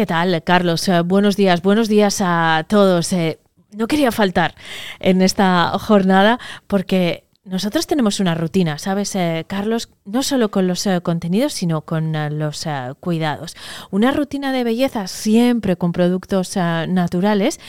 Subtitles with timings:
[0.00, 0.88] ¿Qué tal, Carlos?
[0.88, 3.12] Eh, buenos días, buenos días a todos.
[3.12, 3.38] Eh,
[3.76, 4.54] no quería faltar
[4.98, 9.90] en esta jornada porque nosotros tenemos una rutina, ¿sabes, eh, Carlos?
[10.06, 12.66] No solo con los contenidos, sino con los
[13.00, 13.56] cuidados.
[13.90, 17.60] Una rutina de belleza siempre con productos naturales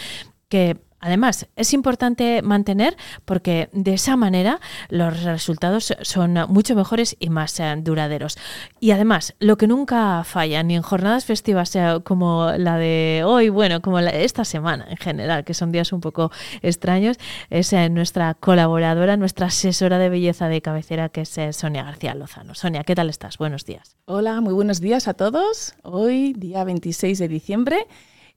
[0.48, 2.96] que Además, es importante mantener
[3.26, 4.60] porque de esa manera
[4.90, 8.38] los resultados son mucho mejores y más eh, duraderos.
[8.80, 13.82] Y además, lo que nunca falla, ni en jornadas festivas como la de hoy, bueno,
[13.82, 17.18] como la esta semana en general, que son días un poco extraños,
[17.50, 22.14] es eh, nuestra colaboradora, nuestra asesora de belleza de cabecera, que es eh, Sonia García
[22.14, 22.54] Lozano.
[22.54, 23.40] Sonia, ¿qué tal estás?
[23.40, 23.98] Buenos días.
[24.06, 25.74] Hola, muy buenos días a todos.
[25.82, 27.88] Hoy, día 26 de diciembre,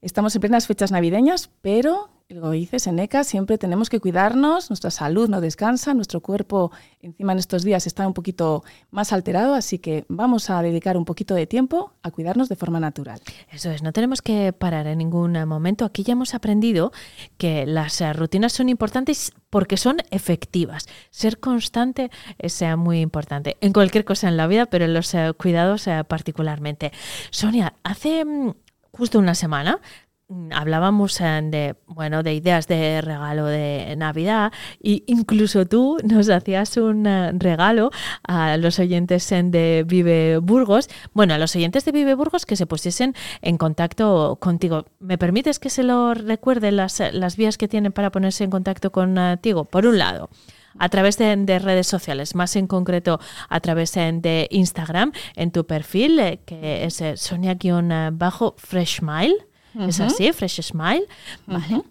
[0.04, 5.28] estamos en plenas fechas navideñas, pero lo dices, Eneca, siempre tenemos que cuidarnos, nuestra salud
[5.28, 10.06] no descansa, nuestro cuerpo encima en estos días está un poquito más alterado, así que
[10.08, 13.20] vamos a dedicar un poquito de tiempo a cuidarnos de forma natural.
[13.52, 15.84] Eso es, no tenemos que parar en ningún momento.
[15.84, 16.92] Aquí ya hemos aprendido
[17.36, 20.86] que las eh, rutinas son importantes porque son efectivas.
[21.10, 25.32] Ser constante eh, muy importante en cualquier cosa en la vida, pero en los eh,
[25.36, 26.90] cuidados particularmente.
[27.30, 28.54] Sonia, hace mm,
[28.96, 29.80] justo una semana
[30.26, 36.78] Mm, hablábamos de bueno de ideas de regalo de Navidad e incluso tú nos hacías
[36.78, 37.90] un eh, regalo
[38.26, 42.64] a los oyentes de Vive Burgos bueno a los oyentes de Vive Burgos que se
[42.64, 47.92] pusiesen en contacto contigo ¿me permites que se lo recuerde las, las vías que tienen
[47.92, 49.66] para ponerse en contacto contigo?
[49.66, 50.30] por un lado
[50.78, 56.18] a través de, redes sociales, más en concreto a través de Instagram, en tu perfil,
[56.18, 59.36] eh, que es Sonia-Freshmile.
[59.78, 61.06] Es así, Fresh Smile.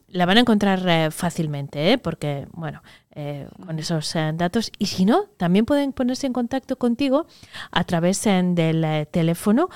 [0.08, 1.98] La van a encontrar eh, fácilmente, ¿eh?
[1.98, 4.72] porque, bueno, eh, con esos datos.
[4.80, 7.26] Y si no, también pueden ponerse en contacto contigo
[7.72, 9.70] a través del teléfono,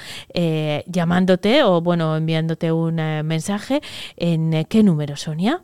[0.85, 3.81] llamándote o, bueno, enviándote un mensaje.
[4.16, 5.61] ¿En qué número, Sonia?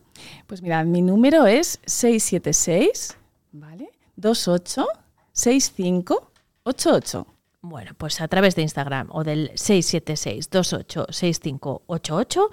[0.48, 3.18] Pues mira, mi número es 676,
[3.54, 3.90] ¿vale?
[4.18, 4.86] 28
[5.32, 6.32] 65
[6.64, 7.28] 88.
[7.62, 12.50] Bueno, pues a través de Instagram o del 676-286588,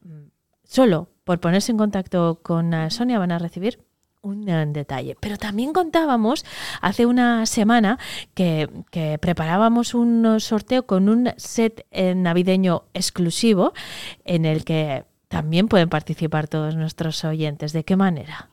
[0.00, 0.22] mm,
[0.64, 3.84] solo por ponerse en contacto con Sonia van a recibir
[4.22, 5.16] un detalle.
[5.20, 6.44] Pero también contábamos
[6.80, 7.98] hace una semana
[8.34, 8.68] que,
[9.20, 13.72] preparábamos un sorteo con un set eh, navideño exclusivo
[14.24, 17.72] en el que también pueden participar todos nuestros oyentes.
[17.72, 18.48] ¿De qué manera?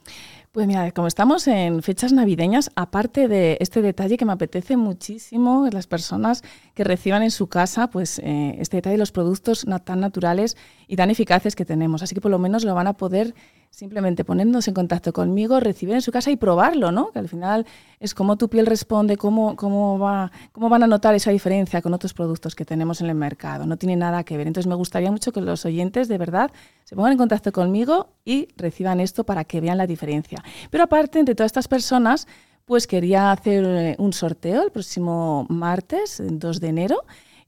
[0.53, 5.67] Pues mira, como estamos en fechas navideñas, aparte de este detalle que me apetece muchísimo,
[5.71, 6.43] las personas
[6.75, 10.55] que reciban en su casa, pues eh, este detalle de los productos tan naturales
[10.93, 12.03] y tan eficaces que tenemos.
[12.03, 13.33] Así que por lo menos lo van a poder
[13.71, 17.09] simplemente poniéndose en contacto conmigo, recibir en su casa y probarlo, ¿no?
[17.11, 17.65] Que al final
[17.99, 21.95] es cómo tu piel responde, cómo, cómo, va, cómo van a notar esa diferencia con
[21.95, 23.65] otros productos que tenemos en el mercado.
[23.65, 24.45] No tiene nada que ver.
[24.45, 26.51] Entonces me gustaría mucho que los oyentes de verdad
[26.83, 30.43] se pongan en contacto conmigo y reciban esto para que vean la diferencia.
[30.69, 32.27] Pero aparte, entre todas estas personas,
[32.65, 37.03] pues quería hacer eh, un sorteo el próximo martes, 2 de enero,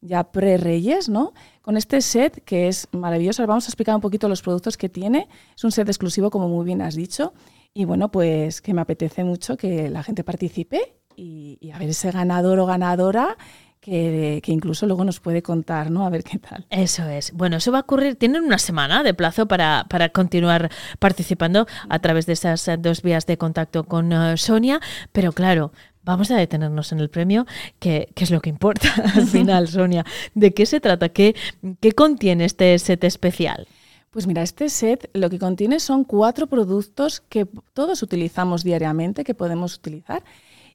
[0.05, 1.33] ya pre-Reyes, ¿no?
[1.61, 5.27] Con este set que es maravilloso, vamos a explicar un poquito los productos que tiene.
[5.55, 7.33] Es un set exclusivo, como muy bien has dicho.
[7.73, 12.11] Y bueno, pues que me apetece mucho que la gente participe y, a ver ese
[12.11, 13.37] ganador o ganadora
[13.81, 16.05] que, incluso luego nos puede contar, ¿no?
[16.07, 16.65] A ver qué tal.
[16.71, 17.31] Eso es.
[17.33, 21.99] Bueno, eso va a ocurrir, tienen una semana de plazo para, para continuar participando a
[21.99, 24.79] través de esas dos vías de contacto con eh, Sonia,
[25.11, 25.71] pero claro,
[26.05, 27.45] vamos a detenernos en el premio,
[27.79, 30.05] que, es lo que importa al final, Sonia.
[30.33, 31.09] ¿De qué se trata?
[31.09, 31.35] ¿Qué,
[31.81, 33.67] ¿Qué contiene este set especial?
[34.11, 39.33] Pues mira, este set lo que contiene son cuatro productos que todos utilizamos diariamente, que
[39.33, 40.23] podemos utilizar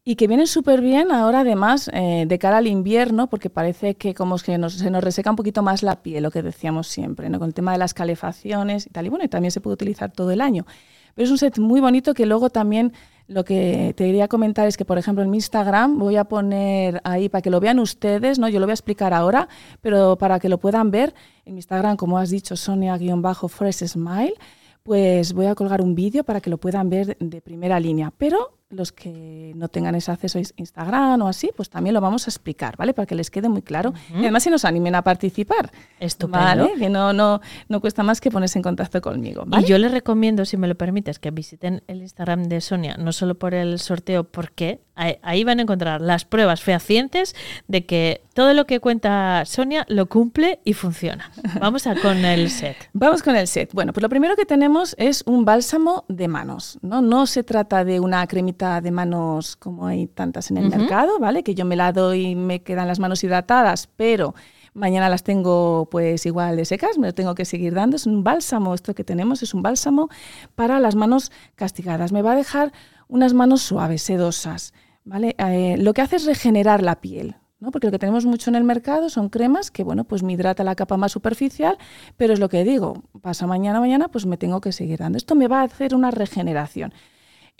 [0.04, 4.14] y que vienen súper bien ahora además eh, de cara al invierno, porque parece que
[4.14, 7.38] como que se nos reseca un poquito más la piel, lo que decíamos siempre, ¿no?
[7.38, 9.06] con el tema de las calefacciones y tal.
[9.06, 10.66] Y bueno, y también se puede utilizar todo el año.
[11.14, 12.92] Pero es un set muy bonito que luego también
[13.30, 17.00] lo que te quería comentar es que, por ejemplo, en mi Instagram voy a poner
[17.04, 18.48] ahí para que lo vean ustedes, ¿no?
[18.48, 19.48] Yo lo voy a explicar ahora,
[19.80, 21.14] pero para que lo puedan ver,
[21.44, 24.34] en mi Instagram, como has dicho, Sonia-Fresh Smile,
[24.82, 28.12] pues voy a colgar un vídeo para que lo puedan ver de primera línea.
[28.18, 32.26] Pero los que no tengan ese acceso a Instagram o así, pues también lo vamos
[32.28, 32.94] a explicar, ¿vale?
[32.94, 33.92] Para que les quede muy claro.
[34.14, 35.72] Y además se nos animen a participar.
[35.98, 36.38] Estupendo.
[36.44, 36.72] ¿Vale?
[36.78, 39.44] Que no, no, no cuesta más que ponerse en contacto conmigo.
[39.58, 43.12] Y yo les recomiendo, si me lo permites, que visiten el Instagram de Sonia, no
[43.12, 44.80] solo por el sorteo, porque
[45.22, 47.34] ahí van a encontrar las pruebas fehacientes
[47.68, 51.32] de que todo lo que cuenta Sonia lo cumple y funciona.
[51.60, 52.76] Vamos a con el set.
[52.92, 53.72] Vamos con el set.
[53.72, 56.78] Bueno, pues lo primero que tenemos es un bálsamo de manos.
[56.82, 61.18] No, no se trata de una cremita de manos como hay tantas en el mercado,
[61.18, 61.42] ¿vale?
[61.42, 64.34] Que yo me la doy y me quedan las manos hidratadas, pero
[64.74, 67.96] mañana las tengo pues igual de secas, me lo tengo que seguir dando.
[67.96, 70.08] Es un bálsamo, esto que tenemos es un bálsamo
[70.54, 72.12] para las manos castigadas.
[72.12, 72.72] Me va a dejar
[73.08, 74.74] unas manos suaves, sedosas.
[75.04, 75.34] ¿vale?
[75.38, 77.36] Eh, lo que hace es regenerar la piel.
[77.58, 77.70] ¿no?
[77.70, 80.64] Porque lo que tenemos mucho en el mercado son cremas que, bueno, pues me hidrata
[80.64, 81.76] la capa más superficial,
[82.16, 85.18] pero es lo que digo, pasa mañana, mañana, pues me tengo que seguir dando.
[85.18, 86.92] Esto me va a hacer una regeneración.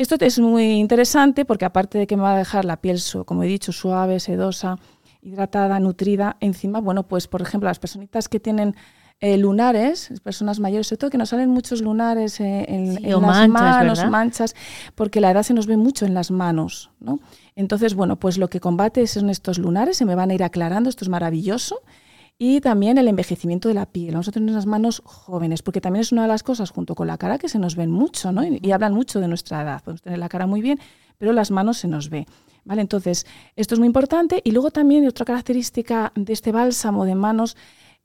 [0.00, 3.43] Esto es muy interesante porque aparte de que me va a dejar la piel, como
[3.43, 4.79] he dicho, suave, sedosa,
[5.20, 8.75] hidratada, nutrida, encima, bueno, pues por ejemplo, las personitas que tienen
[9.20, 14.06] eh, lunares, personas mayores, sobre todo que nos salen muchos lunares eh, en, las manos,
[14.06, 14.55] manchas,
[14.94, 17.20] porque la edad se nos ve mucho en las manos, ¿no?
[17.55, 20.88] Entonces, bueno, pues lo que combate son estos lunares, se me van a ir aclarando,
[20.88, 21.82] esto es maravilloso.
[22.42, 24.12] Y también el envejecimiento de la piel.
[24.12, 27.06] Vamos a tener unas manos jóvenes, porque también es una de las cosas, junto con
[27.06, 28.42] la cara, que se nos ven mucho, ¿no?
[28.42, 29.82] Y, hablan mucho de nuestra edad.
[29.82, 30.81] Podemos tener la cara muy bien,
[31.19, 32.25] pero las manos se nos ve.
[32.64, 32.81] ¿Vale?
[32.81, 33.26] Entonces,
[33.56, 34.40] esto es muy importante.
[34.42, 37.58] Y luego también otra característica de este bálsamo de manos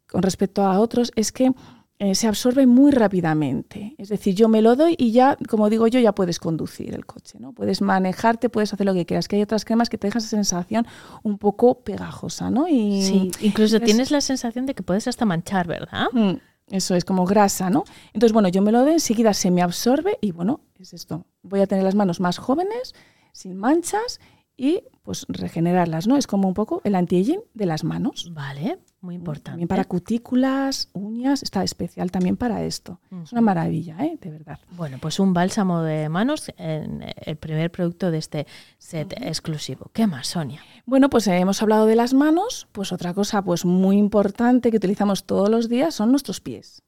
[0.05, 1.53] con respecto a otros es que
[1.97, 3.95] eh, se absorbe muy rápidamente.
[3.97, 7.05] Es decir, yo me lo doy y ya, como digo yo, ya puedes conducir el
[7.05, 7.53] coche, ¿no?
[7.53, 9.29] Puedes manejarte, puedes hacer lo que quieras.
[9.29, 10.85] Que hay otras cremas que te dejan esa sensación
[11.23, 12.67] un poco pegajosa, ¿no?
[12.67, 16.07] Y sí, incluso tienes la sensación de que puedes hasta manchar, ¿verdad?
[16.11, 16.33] Mm,
[16.67, 17.85] eso es como grasa, ¿no?
[18.07, 21.25] Entonces, bueno, yo me lo doy, enseguida se me absorbe y bueno, es esto.
[21.43, 22.93] Voy a tener las manos más jóvenes,
[23.31, 24.19] sin manchas
[24.57, 26.17] y pues regenerarlas, ¿no?
[26.17, 28.31] Es como un poco el anti-aging de las manos.
[28.33, 29.51] Vale, muy importante.
[29.51, 32.99] También para cutículas, uñas, está especial también para esto.
[33.23, 34.17] Es una maravilla, ¿eh?
[34.19, 34.59] De verdad.
[34.71, 38.47] Bueno, pues un bálsamo de manos, en el primer producto de este
[38.79, 39.91] set exclusivo.
[39.93, 40.61] ¿Qué más, Sonia?
[40.85, 44.77] Bueno, pues eh, hemos hablado de las manos, pues otra cosa pues muy importante que
[44.77, 46.81] utilizamos todos los días son nuestros pies.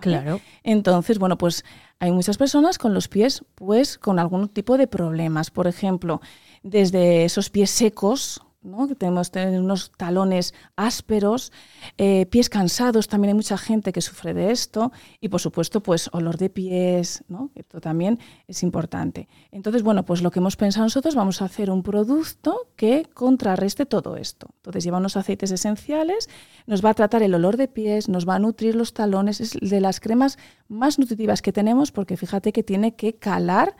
[0.00, 0.40] Claro.
[0.62, 1.64] Entonces, bueno, pues
[1.98, 5.50] hay muchas personas con los pies, pues con algún tipo de problemas.
[5.50, 6.20] Por ejemplo,
[6.62, 8.88] desde esos pies secos, ¿no?
[8.88, 11.52] que tenemos unos talones ásperos,
[11.98, 14.90] eh, pies cansados, también hay mucha gente que sufre de esto,
[15.20, 17.50] y por supuesto, pues olor de pies, ¿no?
[17.54, 18.18] esto también
[18.48, 19.28] es importante.
[19.52, 23.86] Entonces, bueno, pues lo que hemos pensado nosotros, vamos a hacer un producto que contrarreste
[23.86, 24.48] todo esto.
[24.56, 26.28] Entonces, lleva unos aceites esenciales,
[26.66, 29.52] nos va a tratar el olor de pies, nos va a nutrir los talones, es
[29.60, 30.38] de las cremas
[30.68, 33.76] más nutritivas que tenemos, porque fíjate que tiene que calar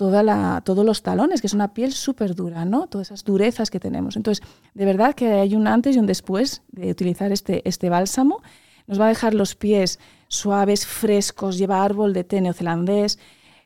[0.00, 2.86] toda la, todos los talones, que es una piel súper dura, ¿no?
[2.86, 4.16] Todas esas durezas que tenemos.
[4.16, 4.42] Entonces,
[4.72, 8.40] de verdad que hay un antes y un después de utilizar este, este bálsamo.
[8.86, 13.18] Nos va a dejar los pies suaves, frescos, lleva árbol de té neozelandés,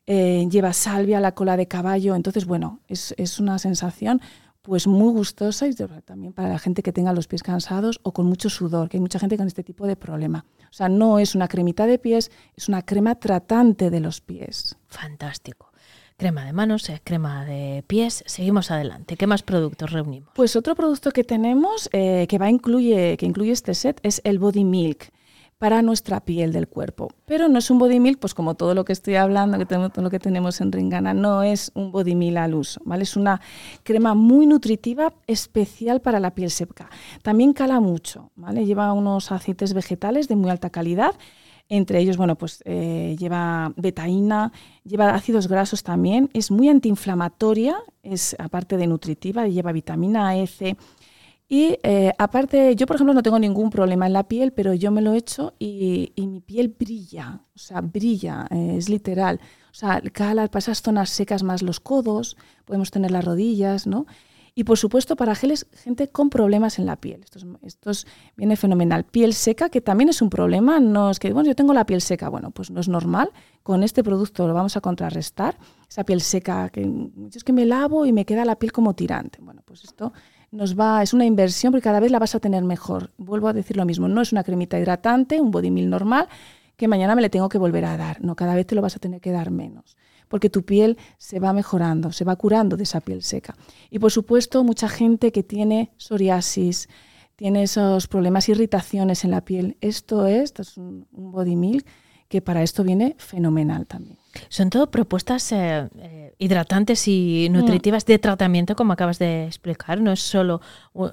[0.09, 2.17] eh, lleva salvia, la cola de caballo.
[2.17, 4.21] Entonces, bueno, es, es una sensación
[4.63, 8.27] pues muy gustosa y también para la gente que tenga los pies cansados o con
[8.27, 10.47] mucho sudor, que hay mucha gente con este tipo de problema.
[10.65, 14.77] O sea, no es una cremita de pies, es una crema tratante de los pies.
[14.89, 15.74] Fantástico
[16.17, 18.25] crema de manos, eh, crema de pies.
[18.27, 19.17] Seguimos adelante.
[19.17, 20.31] ¿Qué más productos reunimos?
[20.35, 24.39] Pues otro producto que tenemos eh, que va incluye que incluye este set es el
[24.39, 25.13] Body Milk
[25.59, 27.09] para nuestra piel del cuerpo.
[27.27, 29.93] Pero no es un body milk, pues como todo lo que estoy hablando, que tenemos,
[29.93, 33.05] todo lo que tenemos en Ringana, no es un body milk al uso, ¿vale?
[33.05, 33.41] Es una
[33.83, 36.91] crema muy nutritiva, especial para la piel seca.
[37.23, 38.67] También cala mucho, ¿vale?
[38.67, 41.15] Lleva unos aceites vegetales de muy alta calidad
[41.69, 44.53] entre ellos, bueno, pues eh, lleva betaína,
[44.85, 50.77] lleva ácidos grasos también, es muy antiinflamatoria, es aparte de nutritiva, lleva vitamina E, C.
[51.49, 54.91] Y eh, aparte, yo por ejemplo no tengo ningún problema en la piel, pero yo
[54.91, 59.41] me lo he hecho y, mi piel brilla, o sea, brilla, eh, es literal.
[59.71, 64.07] O sea, cala para esas zonas secas más los codos, podemos tener las rodillas, ¿no?
[64.57, 67.25] Y por supuesto para geles, gente con problemas en la piel.
[67.63, 68.07] Esto, es,
[68.37, 69.05] viene fenomenal.
[69.05, 70.79] Piel seca, que también es un problema.
[70.79, 72.29] No es que, bueno, yo tengo la piel seca.
[72.29, 73.31] Bueno, pues no es normal.
[73.65, 75.59] Con este producto lo vamos a contrarrestar.
[75.89, 76.89] Esa piel seca, que
[77.35, 79.41] es que me lavo y me queda la piel como tirante.
[79.43, 80.13] Bueno, pues esto
[80.53, 83.11] nos va, es una inversión porque cada vez la vas a tener mejor.
[83.19, 86.29] Vuelvo a decir lo mismo, no es una cremita hidratante, un body meal normal,
[86.77, 88.23] que mañana me le tengo que volver a dar.
[88.23, 89.97] No, cada vez te lo vas a tener que dar menos
[90.35, 93.55] porque tu piel se va mejorando, se va curando de esa piel seca.
[93.89, 96.89] Y por supuesto, mucha gente que tiene psoriasis,
[97.37, 99.77] tiene esos problemas, irritaciones en la piel.
[99.81, 101.87] Esto es, esto es un, un body milk
[102.35, 104.19] que para esto viene fenomenal también.
[104.49, 110.01] Son todo propuestas eh, eh, hidratantes y nutritivas de tratamiento, como acabas de explicar.
[110.01, 110.61] No es solo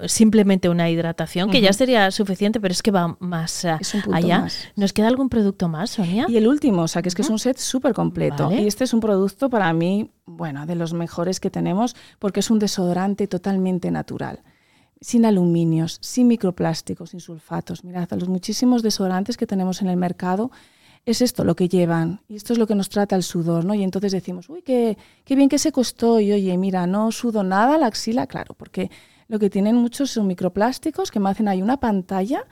[0.06, 3.78] simplemente una hidratación, que ya sería suficiente, pero es que va más eh,
[4.12, 4.48] allá.
[4.74, 6.26] ¿Nos queda algún producto más, Sonia?
[6.28, 8.50] Y el último, o sea, que es que es un set súper completo.
[8.50, 12.50] Y este es un producto para mí, bueno, de los mejores que tenemos, porque es
[12.50, 14.40] un desodorante totalmente natural
[15.00, 17.82] sin aluminios, sin microplásticos, sin sulfatos.
[17.82, 20.52] Mirad, los muchísimos desodorantes que tenemos en el mercado
[21.04, 23.74] es esto lo que llevan y esto es lo que nos trata el sudor, ¿no?
[23.74, 27.42] Y entonces decimos, uy, qué, qué bien que se costó y oye, mira, no sudo
[27.42, 28.90] nada la axila, claro, porque
[29.28, 32.46] lo que tienen muchos son microplásticos que me hacen ahí una pantalla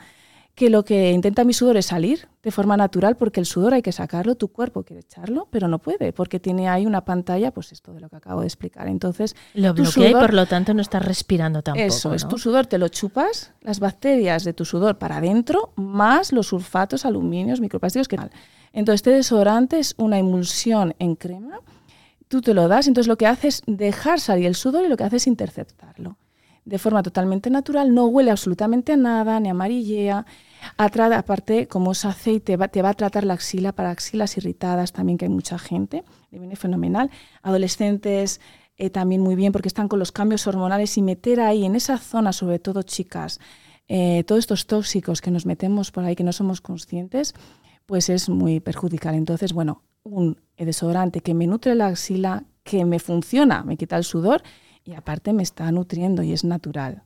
[0.61, 3.81] que lo que intenta mi sudor es salir de forma natural, porque el sudor hay
[3.81, 7.73] que sacarlo, tu cuerpo quiere echarlo, pero no puede, porque tiene ahí una pantalla, pues
[7.73, 8.87] esto de lo que acabo de explicar.
[8.87, 11.87] Entonces, lo bloquea y por lo tanto no estás respirando tampoco.
[11.87, 16.31] Eso, es tu sudor, te lo chupas, las bacterias de tu sudor para adentro, más
[16.31, 18.19] los sulfatos, aluminios, microplásticos que
[18.75, 21.61] Entonces, este desodorante es una emulsión en crema,
[22.29, 24.99] tú te lo das, entonces lo que hace es dejar salir el sudor y lo
[24.99, 26.19] que hace es interceptarlo
[26.65, 30.27] de forma totalmente natural, no huele absolutamente a nada, ni amarillea,
[30.77, 35.25] aparte, como es aceite, te va a tratar la axila para axilas irritadas también, que
[35.25, 37.11] hay mucha gente, le viene fenomenal.
[37.43, 38.41] Adolescentes
[38.77, 41.99] eh, también muy bien porque están con los cambios hormonales y meter ahí en esa
[41.99, 43.41] zona, sobre todo chicas,
[43.89, 47.35] eh, todos estos tóxicos que nos metemos por ahí que no somos conscientes,
[47.87, 49.15] pues es muy perjudicial.
[49.15, 54.05] Entonces, bueno, un desodorante que me nutre la axila, que me funciona, me quita el
[54.05, 54.43] sudor
[54.91, 57.03] y aparte me está nutriendo y es natural.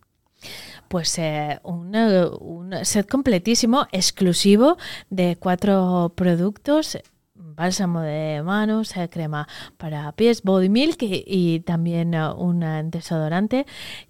[0.88, 4.76] Pues eh, un, set completísimo, exclusivo
[5.11, 6.99] de cuatro productos
[7.35, 13.67] bálsamo de manos, eh, crema para pies, body milk y, también eh, un desodorante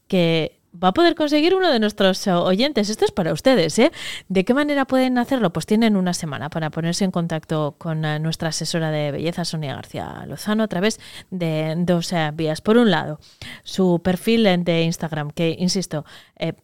[0.08, 2.88] que va a poder conseguir uno de nuestros eh, oyentes.
[2.88, 3.92] Esto es para ustedes, ¿eh?
[4.28, 5.52] ¿De qué manera pueden hacerlo?
[5.52, 9.74] Pues tienen una semana para ponerse en contacto con eh, nuestra asesora de belleza, Sonia
[9.74, 11.00] García Lozano, a través
[11.30, 12.60] de dos eh, vías.
[12.60, 13.20] Por un lado,
[13.62, 16.04] su perfil de Instagram, que, insisto,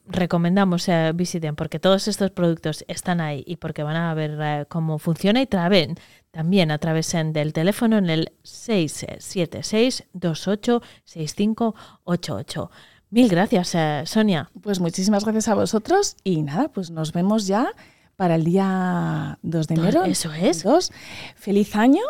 [0.07, 5.41] recomendamos visiten porque todos estos productos están ahí y porque van a ver cómo funciona
[5.41, 12.71] y también a través del teléfono en el 676 28 6588.
[13.11, 14.51] Mil gracias, eh, Sonia.
[14.63, 17.73] Pues muchísimas gracias a vosotros y nada, pues nos vemos ya
[18.15, 20.05] para el día 2 de enero.
[20.05, 20.93] Eso es.
[21.35, 22.03] Feliz año.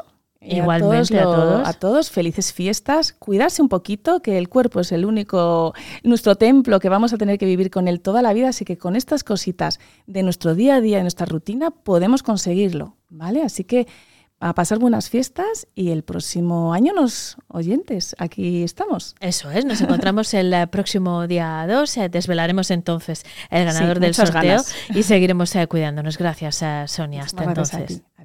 [0.42, 2.10] Igualmente a todos, a todos.
[2.10, 3.12] felices fiestas.
[3.12, 7.38] Cuidarse un poquito, que el cuerpo es el único, nuestro templo que vamos a tener
[7.38, 10.76] que vivir con él toda la vida, así que con estas cositas de nuestro día
[10.76, 13.42] a día, de nuestra rutina, podemos conseguirlo, ¿vale?
[13.42, 13.86] Así que
[14.40, 19.14] a pasar buenas fiestas y el próximo año nos oyentes, aquí estamos.
[19.20, 24.14] Eso es, nos encontramos el eh, próximo día 2, eh, desvelaremos entonces el ganador del
[24.14, 24.62] sorteo
[24.94, 26.16] y seguiremos eh, cuidándonos.
[26.16, 27.22] Gracias, Sonia.
[27.22, 28.02] Hasta entonces.